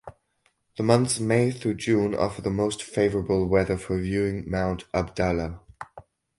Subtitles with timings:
[0.77, 5.59] The months May through June offer the most favorable weather for viewing Mount Abdallah.